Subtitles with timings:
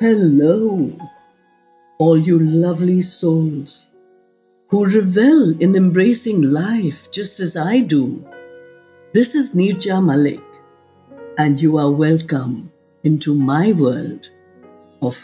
[0.00, 0.90] Hello,
[1.98, 3.88] all you lovely souls
[4.70, 8.26] who revel in embracing life just as I do.
[9.14, 10.42] This is Neerja Malik,
[11.38, 12.72] and you are welcome
[13.04, 14.30] into my world
[15.00, 15.16] of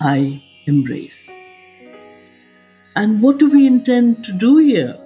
[0.00, 1.28] I Embrace.
[2.94, 4.96] And what do we intend to do here?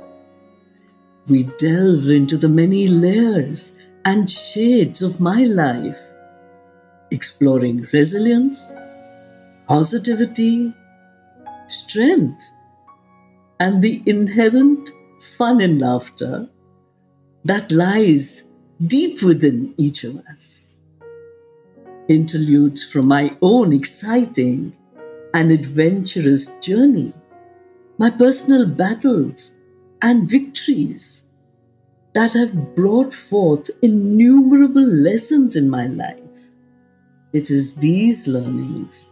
[1.27, 3.73] We delve into the many layers
[4.05, 6.01] and shades of my life,
[7.11, 8.73] exploring resilience
[9.67, 10.75] positivity,
[11.69, 12.43] strength,
[13.59, 16.49] and the inherent fun and laughter
[17.45, 18.45] that lies
[18.87, 20.79] deep within each of us.
[22.09, 24.77] Interludes from my own exciting
[25.33, 27.13] and adventurous journey,
[27.97, 29.54] my personal battles
[30.05, 31.25] and victories
[32.13, 36.19] that have brought forth innumerable lessons in my life.
[37.33, 39.11] It is these learnings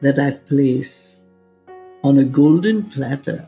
[0.00, 1.22] that I place
[2.02, 3.46] on a golden platter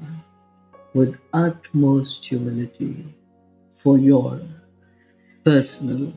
[0.94, 3.04] with utmost humility
[3.68, 4.40] for your
[5.44, 6.12] personal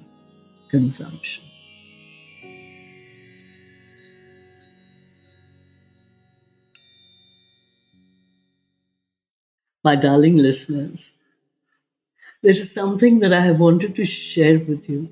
[0.70, 1.51] consumption.
[9.84, 11.16] My darling listeners,
[12.44, 15.10] there is something that I have wanted to share with you,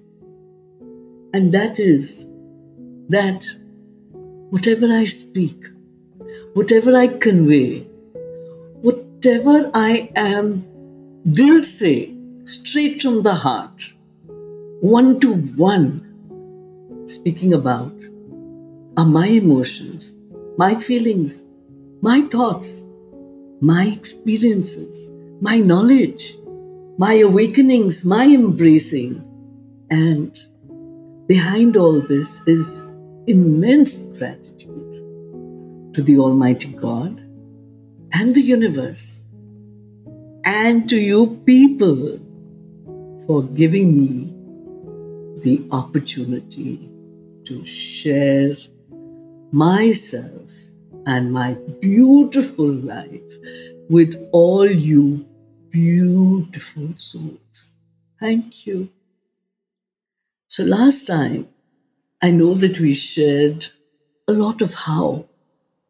[1.33, 2.27] and that is
[3.09, 3.43] that
[4.51, 5.65] whatever I speak,
[6.53, 7.79] whatever I convey,
[8.81, 10.63] whatever I am,
[11.25, 13.91] they'll say straight from the heart,
[14.81, 17.93] one to one, speaking about
[18.97, 20.13] are my emotions,
[20.57, 21.43] my feelings,
[22.01, 22.85] my thoughts,
[23.61, 26.35] my experiences, my knowledge,
[26.97, 29.23] my awakenings, my embracing.
[29.89, 30.37] And
[31.27, 32.85] behind all this is
[33.27, 37.19] immense gratitude to the Almighty God
[38.13, 39.25] and the universe
[40.43, 42.19] and to you people
[43.25, 44.33] for giving me
[45.41, 46.89] the opportunity
[47.45, 48.55] to share
[49.51, 50.51] myself
[51.05, 53.33] and my beautiful life
[53.89, 55.25] with all you
[55.71, 57.73] beautiful souls.
[58.19, 58.89] Thank you.
[60.47, 61.47] So, last time
[62.21, 63.67] I know that we shared
[64.27, 65.25] a lot of how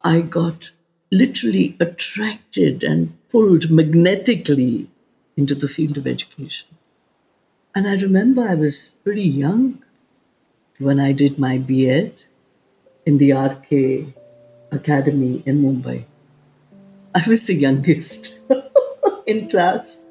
[0.01, 0.71] I got
[1.11, 4.89] literally attracted and pulled magnetically
[5.35, 6.67] into the field of education.
[7.73, 9.81] And I remember I was pretty young
[10.77, 12.13] when I did my B.Ed
[13.05, 14.13] in the RK
[14.71, 16.05] Academy in Mumbai.
[17.15, 18.39] I was the youngest
[19.25, 20.05] in class.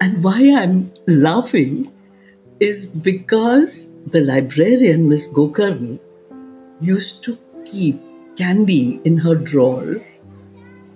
[0.00, 1.92] And why I'm laughing
[2.60, 6.00] is because the librarian, Miss Gokarni,
[6.80, 8.00] used to keep
[8.36, 10.00] candy in her drawer,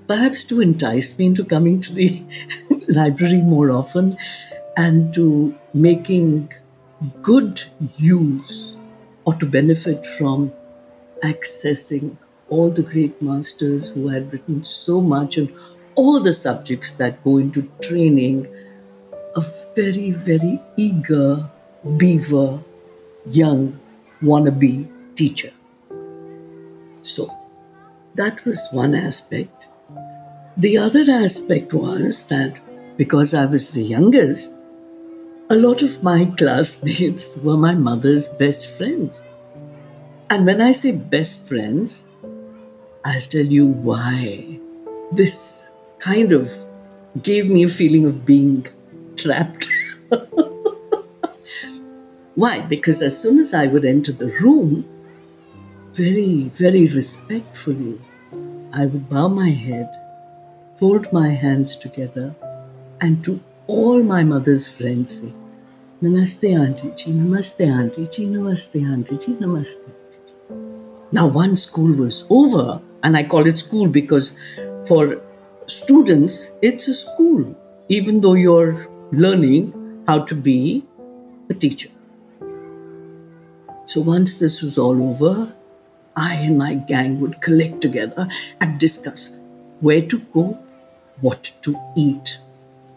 [0.06, 2.24] perhaps to entice me into coming to the
[2.88, 4.16] library more often
[4.76, 6.52] and to making
[7.22, 7.64] good
[7.96, 8.76] use
[9.24, 10.52] or to benefit from
[11.22, 12.16] accessing
[12.48, 15.48] all the great masters who had written so much on
[15.94, 18.46] all the subjects that go into training
[19.36, 19.42] a
[19.74, 21.48] very, very eager
[21.96, 22.60] beaver
[23.26, 23.78] young
[24.22, 25.52] wannabe teacher.
[27.02, 27.34] So
[28.14, 29.66] that was one aspect.
[30.56, 32.60] The other aspect was that
[32.96, 34.54] because I was the youngest,
[35.50, 39.24] a lot of my classmates were my mother's best friends.
[40.30, 42.04] And when I say best friends,
[43.04, 44.58] I'll tell you why
[45.12, 46.52] this kind of
[47.22, 48.66] gave me a feeling of being
[49.16, 49.66] trapped.
[52.34, 52.60] Why?
[52.60, 54.84] Because as soon as I would enter the room,
[55.92, 58.00] very, very respectfully,
[58.72, 59.88] I would bow my head,
[60.74, 62.36] fold my hands together,
[63.00, 65.32] and to all my mother's friends say,
[66.00, 69.97] Namaste, Auntie Ji, Namaste, Auntie Ji, Namaste, Auntie Ji, Namaste.
[71.10, 74.34] Now, once school was over, and I call it school because
[74.86, 75.20] for
[75.66, 77.56] students, it's a school,
[77.88, 80.84] even though you're learning how to be
[81.48, 81.88] a teacher.
[83.86, 85.54] So once this was all over,
[86.14, 88.28] I and my gang would collect together
[88.60, 89.36] and discuss
[89.80, 90.58] where to go,
[91.20, 92.38] what to eat.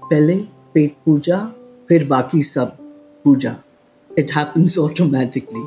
[0.10, 1.54] Pele, pet puja,
[1.88, 2.78] fir baki sab
[3.24, 3.64] puja.
[4.18, 5.66] It happens automatically.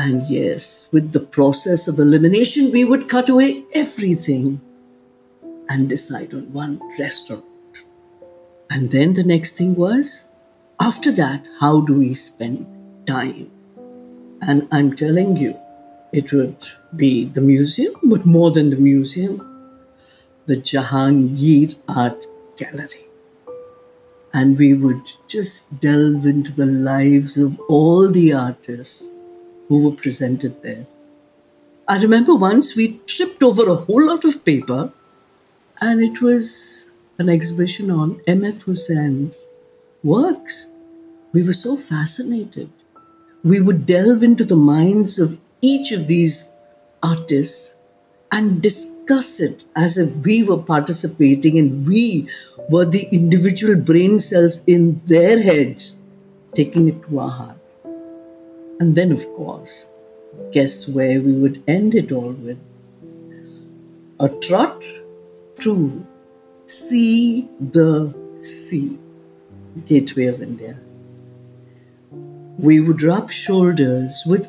[0.00, 4.60] And yes, with the process of elimination, we would cut away everything
[5.68, 7.44] and decide on one restaurant.
[8.70, 10.28] And then the next thing was
[10.78, 12.64] after that, how do we spend
[13.08, 13.50] time?
[14.40, 15.58] And I'm telling you,
[16.12, 16.58] it would
[16.94, 19.36] be the museum, but more than the museum,
[20.46, 22.24] the Jehangir Art
[22.56, 23.06] Gallery.
[24.32, 29.10] And we would just delve into the lives of all the artists
[29.68, 30.86] who were presented there.
[31.86, 34.92] I remember once we tripped over a whole lot of paper,
[35.80, 38.64] and it was an exhibition on M.F.
[38.64, 39.48] Husain's
[40.02, 40.68] works.
[41.32, 42.70] We were so fascinated.
[43.44, 46.50] We would delve into the minds of each of these
[47.02, 47.74] artists
[48.30, 52.28] and discuss it as if we were participating and we
[52.68, 55.98] were the individual brain cells in their heads,
[56.54, 57.57] taking it to our heart.
[58.80, 59.90] And then, of course,
[60.52, 62.58] guess where we would end it all with?
[64.20, 64.84] A trot
[65.60, 66.06] to
[66.66, 68.98] see the sea,
[69.86, 70.78] gateway of India.
[72.58, 74.48] We would rub shoulders with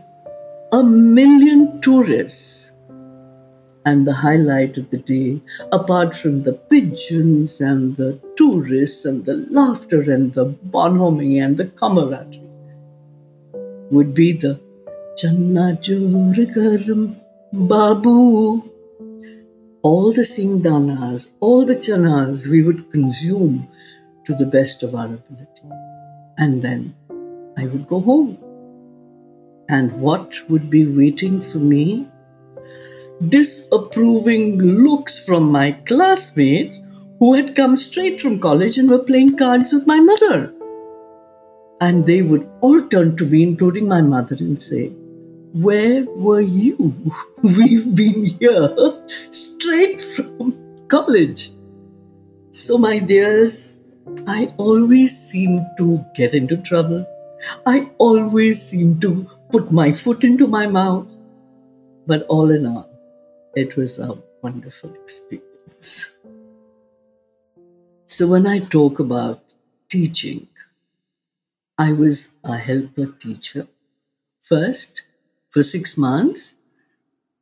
[0.72, 2.72] a million tourists.
[3.86, 5.42] And the highlight of the day,
[5.72, 11.66] apart from the pigeons and the tourists and the laughter and the bonhomie and the
[11.66, 12.49] camaraderie,
[13.92, 14.60] would be the
[15.18, 17.16] Channa Jorgaram
[17.52, 18.64] Babu.
[19.82, 23.68] All the singdanas, all the chanas we would consume
[24.26, 25.70] to the best of our ability.
[26.38, 26.96] And then
[27.58, 28.38] I would go home.
[29.70, 32.08] And what would be waiting for me?
[33.28, 36.82] Disapproving looks from my classmates
[37.20, 40.54] who had come straight from college and were playing cards with my mother.
[41.81, 44.88] And they would all turn to me, including my mother, and say,
[45.54, 46.94] Where were you?
[47.42, 48.76] We've been here
[49.31, 51.52] straight from college.
[52.52, 53.78] So, my dears,
[54.28, 57.06] I always seem to get into trouble.
[57.66, 61.08] I always seem to put my foot into my mouth.
[62.06, 62.90] But all in all,
[63.56, 66.16] it was a wonderful experience.
[68.06, 69.44] So when I talk about
[69.88, 70.48] teaching,
[71.80, 73.68] I was a helper teacher
[74.40, 75.02] first
[75.50, 76.54] for six months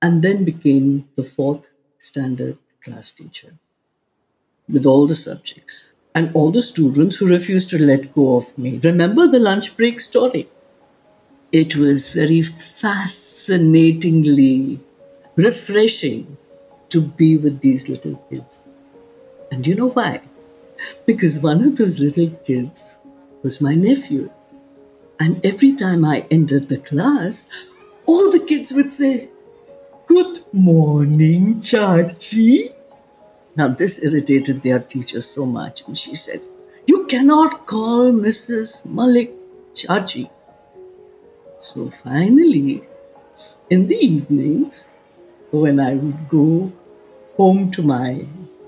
[0.02, 1.68] and then became the fourth
[2.00, 3.60] standard class teacher
[4.70, 8.80] with all the subjects and all the students who refused to let go of me.
[8.84, 10.48] Remember the lunch break story?
[11.52, 14.80] It was very fascinatingly
[15.36, 16.38] refreshing
[16.90, 18.64] to be with these little kids.
[19.52, 20.22] And you know why?
[21.06, 22.97] Because one of those little kids
[23.44, 24.30] was my nephew.
[25.20, 27.50] And every time I entered the class,
[28.06, 29.30] all the kids would say,
[30.06, 32.74] Good morning, Chachi.
[33.56, 36.42] Now, this irritated their teacher so much, and she said,
[36.86, 38.86] You cannot call Mrs.
[38.86, 39.34] Malik
[39.74, 40.30] Chachi.
[41.60, 42.84] So finally,
[43.70, 44.92] in the evenings,
[45.52, 46.72] when I would go
[47.36, 48.26] home to my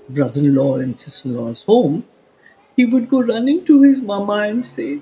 [0.08, 2.04] brother in law and sister in law's home,
[2.76, 5.00] he would go running to his mama and say,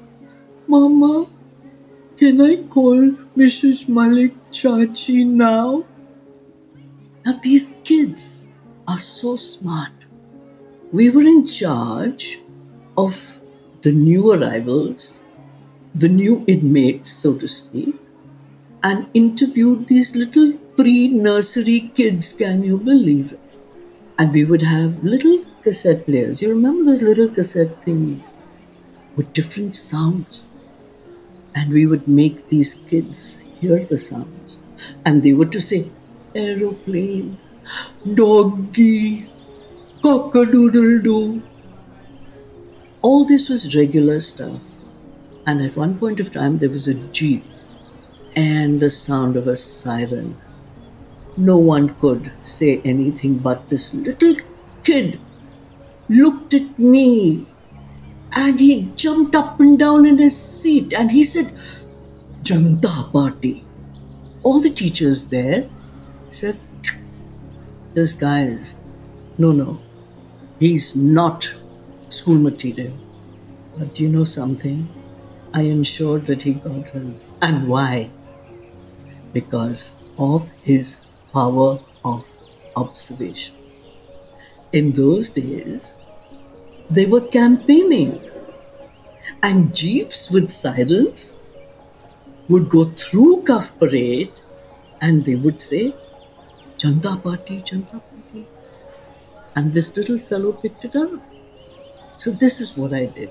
[0.66, 1.26] Mama,
[2.16, 3.88] can I call Mrs.
[3.88, 5.84] Malik Chachi now?
[7.24, 8.46] Now, these kids
[8.86, 9.92] are so smart.
[10.92, 12.40] We were in charge
[12.96, 13.40] of
[13.82, 15.18] the new arrivals
[15.94, 17.94] the new inmates, so to speak,
[18.82, 22.32] and interviewed these little pre nursery kids.
[22.32, 23.47] Can you believe it?
[24.18, 26.42] And we would have little cassette players.
[26.42, 28.36] You remember those little cassette thingies
[29.14, 30.48] with different sounds?
[31.54, 34.58] And we would make these kids hear the sounds.
[35.04, 35.90] And they were to say,
[36.34, 37.38] aeroplane,
[38.14, 39.30] doggy,
[40.02, 41.42] cock-a-doodle doo.
[43.02, 44.74] All this was regular stuff.
[45.46, 47.44] And at one point of time, there was a jeep
[48.34, 50.36] and the sound of a siren.
[51.38, 54.34] No one could say anything, but this little
[54.82, 55.20] kid
[56.08, 57.46] looked at me
[58.32, 61.54] and he jumped up and down in his seat and he said,
[62.42, 63.64] Janta Party.
[64.42, 65.70] All the teachers there
[66.28, 66.58] said,
[67.94, 68.76] This guy is,
[69.38, 69.80] no, no,
[70.58, 71.48] he's not
[72.08, 72.94] school material.
[73.76, 74.88] But you know something?
[75.54, 77.20] I ensured that he got him.
[77.40, 78.10] And why?
[79.32, 82.28] Because of his power of
[82.76, 83.54] observation.
[84.72, 85.96] In those days,
[86.90, 88.20] they were campaigning,
[89.42, 91.36] and jeeps with sirens
[92.48, 94.32] would go through Cuffe Parade
[95.00, 95.94] and they would say,
[96.78, 98.46] Janta Party, Janta Party.
[99.54, 101.20] And this little fellow picked it up.
[102.18, 103.30] So, this is what I did.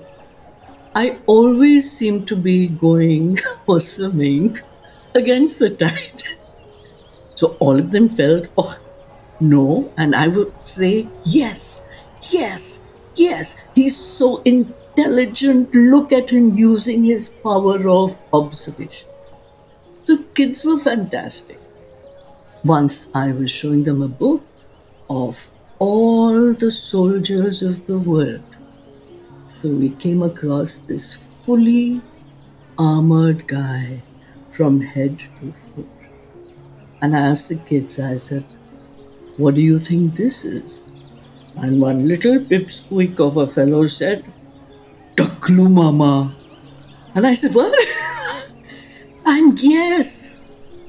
[0.94, 4.60] I always seem to be going or swimming
[5.14, 6.22] against the tide.
[7.38, 8.76] So all of them felt, oh,
[9.38, 9.92] no.
[9.96, 11.84] And I would say, yes,
[12.32, 13.56] yes, yes.
[13.76, 15.72] He's so intelligent.
[15.72, 19.08] Look at him using his power of observation.
[20.06, 21.60] The kids were fantastic.
[22.64, 24.44] Once I was showing them a book
[25.08, 28.42] of all the soldiers of the world.
[29.46, 32.02] So we came across this fully
[32.76, 34.02] armored guy
[34.50, 35.97] from head to foot.
[37.00, 38.44] And I asked the kids, I said,
[39.36, 40.90] What do you think this is?
[41.56, 44.24] And one little pipsqueak of a fellow said,
[45.16, 46.34] Taklu Mama.
[47.14, 47.78] And I said, What?
[49.26, 50.38] and yes,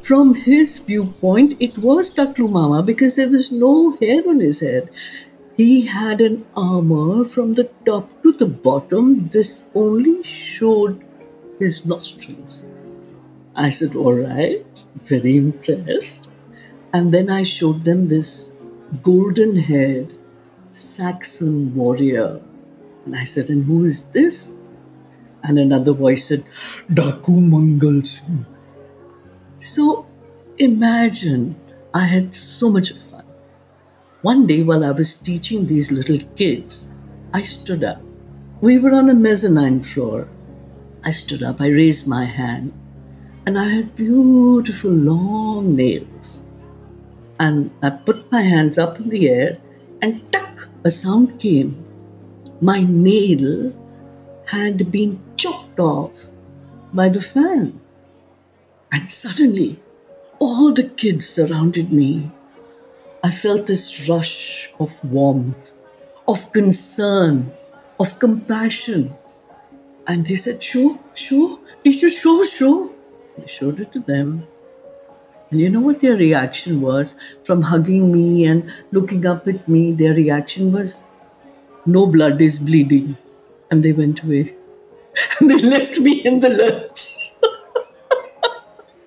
[0.01, 4.89] from his viewpoint, it was Taklu Mama because there was no hair on his head.
[5.57, 9.27] He had an armor from the top to the bottom.
[9.27, 11.03] This only showed
[11.59, 12.63] his nostrils.
[13.59, 16.29] I said, All right, very impressed.
[16.93, 18.53] And then I showed them this
[19.03, 20.15] golden haired
[20.71, 22.39] Saxon warrior.
[23.05, 24.53] And I said, And who is this?
[25.43, 26.45] And another voice said,
[26.89, 28.01] Daku Mangal.
[29.59, 30.07] So
[30.57, 31.59] imagine
[31.93, 33.25] I had so much fun.
[34.21, 36.89] One day while I was teaching these little kids,
[37.33, 38.01] I stood up.
[38.61, 40.29] We were on a mezzanine floor.
[41.03, 42.73] I stood up, I raised my hand,
[43.49, 46.43] and I had beautiful long nails.
[47.39, 49.57] And I put my hands up in the air,
[50.03, 51.83] and tuck, a sound came.
[52.61, 53.73] My nail
[54.45, 56.29] had been chopped off
[56.93, 57.81] by the fan.
[58.91, 59.79] And suddenly,
[60.39, 62.29] all the kids surrounded me.
[63.23, 65.73] I felt this rush of warmth,
[66.27, 67.51] of concern,
[67.99, 69.11] of compassion.
[70.05, 72.93] And they said, Show, show, teacher, show, show.
[73.43, 74.47] I showed it to them.
[75.49, 77.15] And you know what their reaction was?
[77.43, 81.05] From hugging me and looking up at me, their reaction was,
[81.85, 83.17] No blood is bleeding.
[83.71, 84.55] And they went away.
[85.39, 87.15] And they left me in the lurch.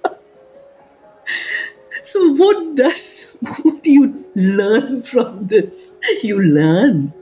[2.02, 5.96] so, what does, what do you learn from this?
[6.22, 7.12] You learn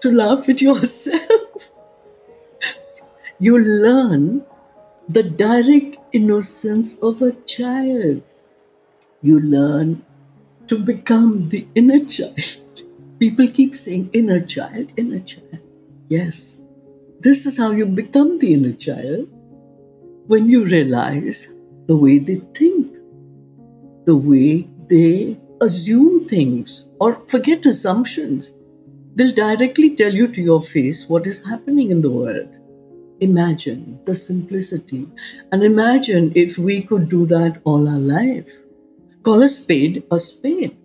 [0.00, 1.70] to laugh at yourself.
[3.38, 4.44] You learn
[5.08, 8.22] the direct innocence of a child.
[9.22, 10.04] You learn
[10.66, 12.84] to become the inner child.
[13.18, 15.60] People keep saying inner child, inner child.
[16.08, 16.60] Yes,
[17.20, 19.28] this is how you become the inner child
[20.26, 21.54] when you realize
[21.86, 22.92] the way they think,
[24.04, 28.52] the way they assume things or forget assumptions.
[29.14, 32.48] They'll directly tell you to your face what is happening in the world.
[33.22, 35.06] Imagine the simplicity.
[35.52, 38.50] And imagine if we could do that all our life.
[39.22, 40.76] Call a spade a spade.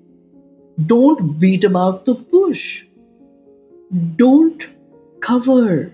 [0.86, 2.86] Don't beat about the bush.
[4.15, 4.67] Don't
[5.20, 5.91] cover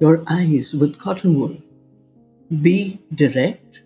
[0.00, 1.56] your eyes with cotton wool.
[2.62, 3.80] Be direct.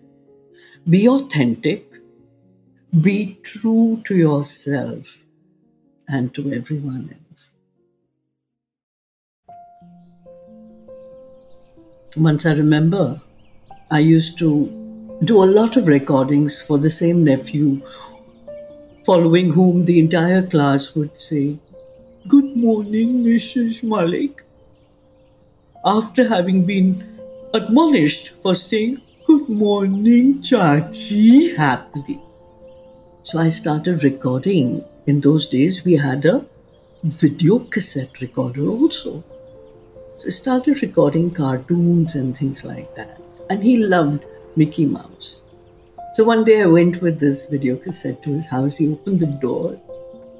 [0.89, 1.85] Be authentic.
[3.01, 5.23] Be true to yourself
[6.09, 7.24] and to everyone else.
[12.17, 13.19] Once I remember,
[13.91, 17.81] I used to do a lot of recordings for the same nephew,
[19.05, 21.57] following whom the entire class would say,
[22.29, 23.83] Good morning, Mrs.
[23.83, 24.43] Malik.
[25.83, 27.19] After having been
[27.53, 32.21] admonished for saying, Good morning, Chachi, happily.
[33.23, 34.85] So I started recording.
[35.05, 36.45] In those days, we had a
[37.03, 39.21] video cassette recorder also.
[40.29, 43.21] Started recording cartoons and things like that.
[43.49, 45.41] And he loved Mickey Mouse.
[46.13, 48.77] So one day I went with this video cassette to his house.
[48.77, 49.79] He opened the door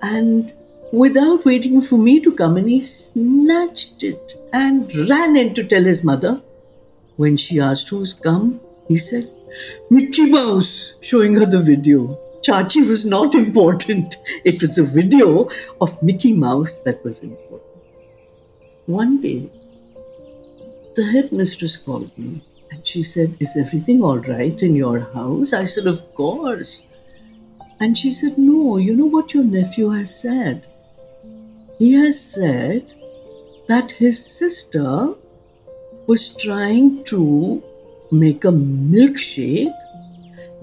[0.02, 0.52] and
[0.92, 5.84] without waiting for me to come in, he snatched it and ran in to tell
[5.84, 6.42] his mother.
[7.18, 9.30] When she asked who's come, he said,
[9.90, 12.20] Mickey Mouse, showing her the video.
[12.42, 14.18] Chachi was not important.
[14.44, 15.50] It was the video
[15.80, 17.62] of Mickey Mouse that was important.
[18.86, 19.50] One day,
[20.96, 25.54] the headmistress called me and she said, Is everything all right in your house?
[25.54, 26.88] I said, Of course.
[27.80, 30.66] And she said, No, you know what your nephew has said?
[31.78, 32.94] He has said
[33.68, 35.14] that his sister
[36.08, 37.62] was trying to
[38.12, 39.74] make a milkshake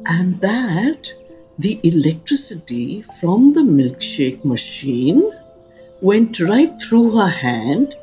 [0.07, 1.12] and that
[1.59, 5.31] the electricity from the milkshake machine
[6.01, 7.95] went right through her hand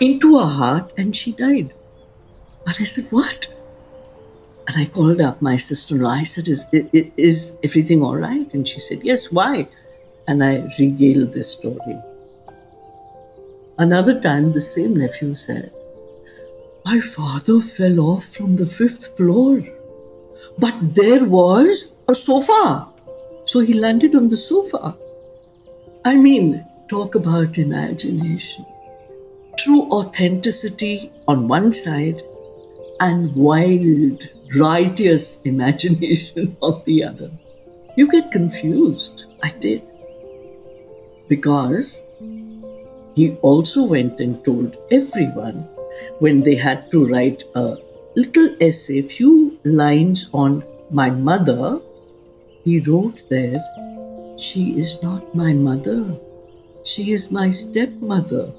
[0.00, 1.72] into her heart and she died.
[2.64, 3.48] But I said, What?
[4.68, 6.04] And I called up my sister.
[6.04, 8.52] I said, is, is, is everything all right?
[8.52, 9.68] And she said, Yes, why?
[10.26, 11.98] And I regaled this story.
[13.78, 15.70] Another time, the same nephew said,
[16.84, 19.62] My father fell off from the fifth floor,
[20.58, 22.88] but there was a sofa.
[23.44, 24.96] So he landed on the sofa.
[26.04, 28.64] I mean, talk about imagination.
[29.58, 32.22] True authenticity on one side
[33.00, 37.30] and wild, righteous imagination on the other.
[37.96, 39.24] You get confused.
[39.42, 39.82] I did.
[41.28, 42.04] Because
[43.14, 45.68] he also went and told everyone
[46.18, 47.76] when they had to write a
[48.14, 51.80] little essay, few lines on my mother,
[52.64, 53.64] he wrote there,
[54.38, 56.18] She is not my mother,
[56.84, 58.52] she is my stepmother.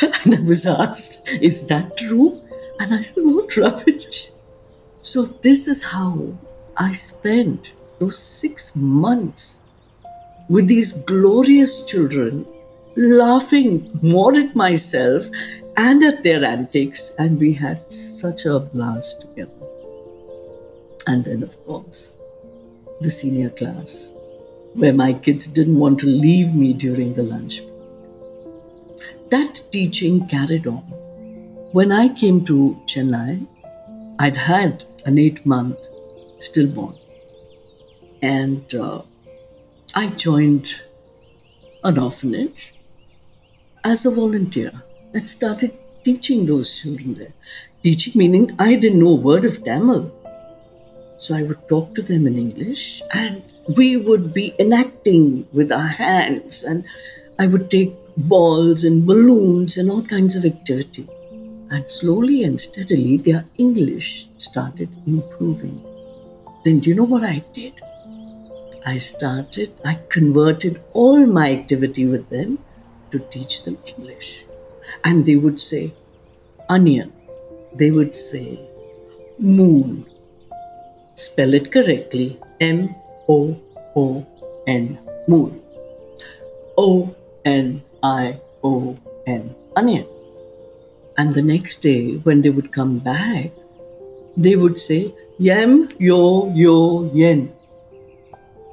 [0.24, 2.40] and I was asked, Is that true?
[2.78, 4.30] And I said, What rubbish.
[5.00, 6.36] So, this is how
[6.76, 9.60] I spent those six months
[10.48, 12.46] with these glorious children,
[12.96, 15.28] laughing more at myself
[15.76, 19.52] and at their antics, and we had such a blast together.
[21.06, 22.18] And then, of course,
[23.00, 24.14] the senior class,
[24.74, 27.69] where my kids didn't want to leave me during the lunch break.
[29.30, 30.82] That teaching carried on
[31.72, 33.46] when I came to Chennai,
[34.18, 35.78] I'd had an eight month
[36.38, 36.96] stillborn.
[38.22, 39.02] And uh,
[39.94, 40.66] I joined
[41.84, 42.74] an orphanage
[43.84, 44.72] as a volunteer
[45.14, 47.32] and started teaching those children there.
[47.84, 50.12] Teaching meaning I didn't know a word of Tamil.
[51.18, 53.42] So I would talk to them in English and
[53.76, 56.84] we would be enacting with our hands and
[57.38, 61.08] I would take balls and balloons and all kinds of activity.
[61.70, 65.84] And slowly and steadily, their English started improving.
[66.64, 67.74] Then, do you know what I did?
[68.84, 72.58] I started, I converted all my activity with them
[73.10, 74.44] to teach them English.
[75.04, 75.94] And they would say,
[76.68, 77.12] onion.
[77.74, 78.58] They would say,
[79.38, 80.06] moon.
[81.14, 82.94] Spell it correctly M
[83.28, 83.56] O
[83.94, 84.26] O
[84.66, 85.60] N, moon.
[86.76, 90.06] O N I O N, onion.
[91.16, 93.50] And the next day, when they would come back,
[94.36, 97.52] they would say, Yem, yo, yo, yen.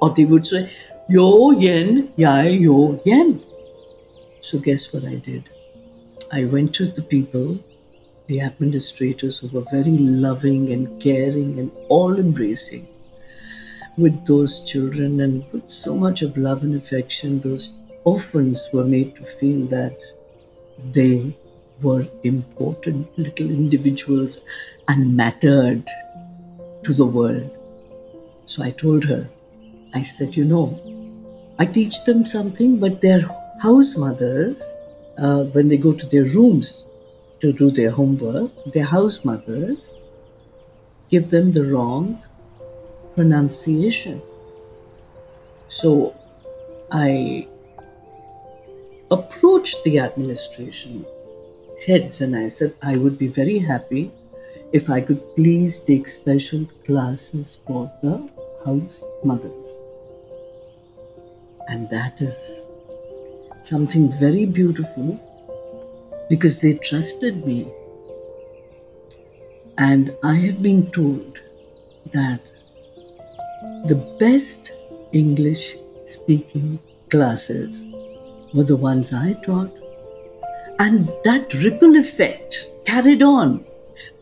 [0.00, 0.70] Or they would say,
[1.08, 3.42] Yo, yen, yai, yo, yen.
[4.40, 5.48] So, guess what I did?
[6.30, 7.58] I went to the people,
[8.26, 12.86] the administrators who were very loving and caring and all embracing
[13.96, 17.77] with those children and with so much of love and affection, those
[18.10, 19.96] orphans were made to feel that
[20.98, 21.36] they
[21.82, 24.40] were important little individuals
[24.88, 25.84] and mattered
[26.84, 27.50] to the world.
[28.44, 29.28] So I told her,
[29.94, 30.66] I said, you know,
[31.58, 33.20] I teach them something, but their
[33.60, 34.62] house mothers,
[35.18, 36.86] uh, when they go to their rooms
[37.40, 39.94] to do their homework, their house mothers
[41.10, 42.22] give them the wrong
[43.14, 44.22] pronunciation.
[45.68, 46.14] So
[46.92, 47.48] I
[49.10, 51.04] approached the administration
[51.86, 54.10] heads and I said I would be very happy
[54.72, 58.28] if I could please take special classes for the
[58.64, 59.76] house mothers.
[61.68, 62.66] And that is
[63.62, 65.18] something very beautiful
[66.28, 67.72] because they trusted me.
[69.78, 71.40] And I have been told
[72.12, 72.40] that
[73.86, 74.72] the best
[75.12, 76.78] English speaking
[77.10, 77.88] classes
[78.54, 79.72] were the ones I taught
[80.78, 83.64] and that ripple effect carried on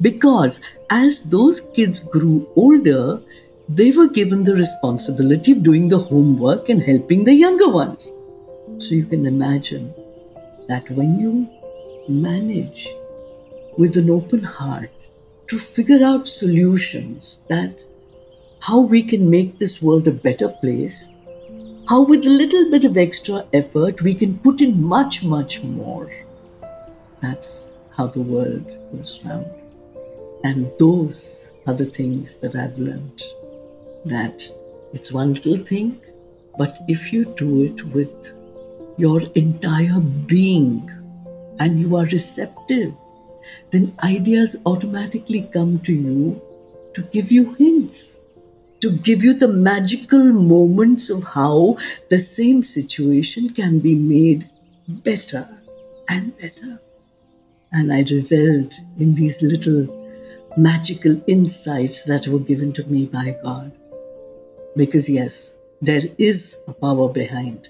[0.00, 0.60] because
[0.90, 3.20] as those kids grew older,
[3.68, 8.12] they were given the responsibility of doing the homework and helping the younger ones.
[8.78, 9.92] So you can imagine
[10.68, 11.48] that when you
[12.08, 12.88] manage
[13.76, 14.90] with an open heart
[15.48, 17.76] to figure out solutions that
[18.60, 21.10] how we can make this world a better place,
[21.88, 26.11] how with a little bit of extra effort we can put in much, much more.
[27.22, 29.46] That's how the world goes round.
[30.42, 33.22] And those are the things that I've learned
[34.05, 34.42] that
[34.92, 36.01] it's one little thing,
[36.59, 38.33] but if you do it with
[38.99, 40.90] your entire being
[41.61, 42.94] and you are receptive,
[43.70, 46.42] then ideas automatically come to you
[46.94, 48.20] to give you hints,
[48.80, 51.76] to give you the magical moments of how
[52.10, 54.50] the same situation can be made
[54.88, 55.48] better
[56.08, 56.80] and better.
[57.72, 60.04] And I reveled in these little
[60.56, 63.72] magical insights that were given to me by God.
[64.76, 67.68] Because, yes, there is a power behind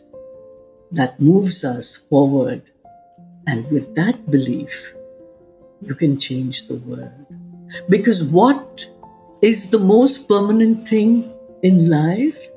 [0.93, 2.63] that moves us forward.
[3.47, 4.93] And with that belief,
[5.81, 7.27] you can change the world.
[7.89, 8.66] Because what
[9.43, 12.49] is the most permanent thing in life?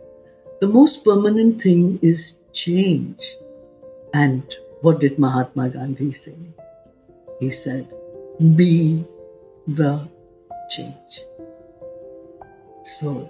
[0.61, 3.21] The most permanent thing is change.
[4.13, 4.43] And
[4.81, 6.37] what did Mahatma Gandhi say?
[7.39, 7.87] He said,
[8.55, 9.05] Be
[9.67, 10.07] the
[10.69, 11.21] change.
[12.83, 13.29] So,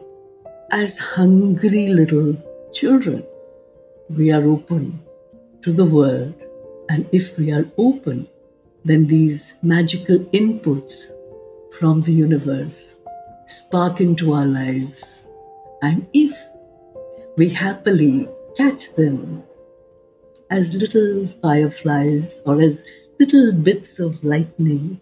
[0.72, 2.36] as hungry little
[2.72, 3.24] children,
[4.10, 5.00] we are open
[5.64, 6.34] to the world,
[6.90, 8.28] and if we are open,
[8.86, 11.12] then these magical inputs
[11.80, 12.99] from the universe
[13.50, 15.26] spark into our lives.
[15.82, 16.38] And if
[17.36, 19.44] we happily catch them
[20.52, 22.84] as little fireflies or as
[23.20, 25.02] little bits of lightning,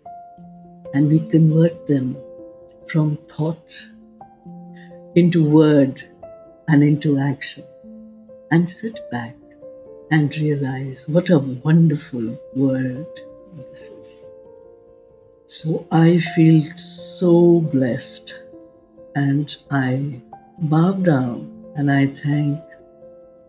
[0.93, 2.17] and we convert them
[2.87, 3.85] from thought
[5.15, 6.01] into word
[6.69, 7.65] and into action,
[8.51, 9.35] and sit back
[10.11, 13.19] and realize what a wonderful world
[13.57, 14.27] this is.
[15.49, 18.37] So I feel so blessed
[19.15, 20.21] and I
[20.59, 22.59] bow down and I thank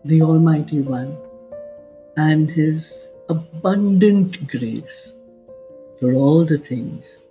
[0.05, 1.17] the Almighty One
[2.15, 5.19] and His abundant grace
[5.99, 7.25] for all the things,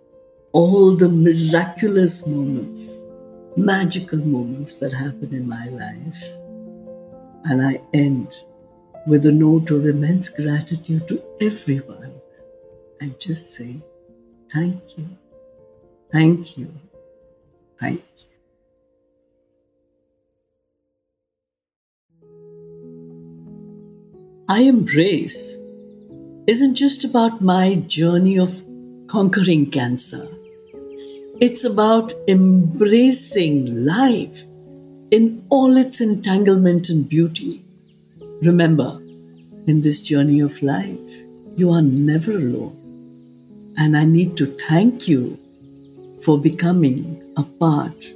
[0.52, 2.98] all the miraculous moments,
[3.56, 6.22] magical moments that happen in my life.
[7.44, 8.28] And I end
[9.06, 12.20] with a note of immense gratitude to everyone
[13.00, 13.80] and just say,
[14.52, 15.08] Thank you,
[16.10, 16.72] thank you,
[17.78, 18.28] thank you.
[24.48, 25.58] I Embrace
[26.46, 28.64] isn't just about my journey of
[29.06, 30.26] conquering cancer.
[31.40, 34.44] It's about embracing life
[35.10, 37.62] in all its entanglement and beauty.
[38.40, 38.98] Remember,
[39.66, 40.98] in this journey of life,
[41.56, 42.87] you are never alone.
[43.80, 45.38] And I need to thank you
[46.24, 48.06] for becoming a part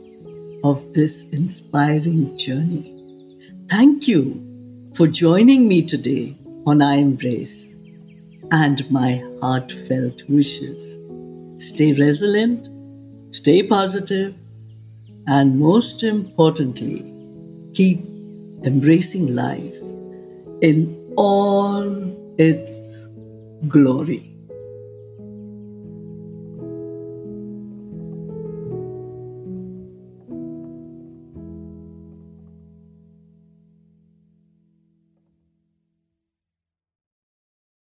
[0.64, 2.92] of this inspiring journey.
[3.68, 4.42] Thank you
[4.94, 6.34] for joining me today
[6.66, 7.76] on I Embrace
[8.50, 10.96] and my heartfelt wishes.
[11.58, 12.68] Stay resilient,
[13.32, 14.34] stay positive,
[15.28, 17.04] and most importantly,
[17.72, 18.00] keep
[18.64, 19.76] embracing life
[20.60, 21.86] in all
[22.36, 23.08] its
[23.68, 24.31] glory.